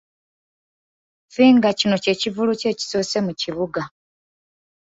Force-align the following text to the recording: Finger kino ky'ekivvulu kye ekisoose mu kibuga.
Finger 1.33 1.71
kino 1.79 1.95
ky'ekivvulu 2.03 2.51
kye 2.59 2.69
ekisoose 2.73 3.17
mu 3.25 3.33
kibuga. 3.41 3.83